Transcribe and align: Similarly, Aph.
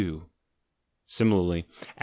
Similarly, 1.05 1.67
Aph. 1.95 1.99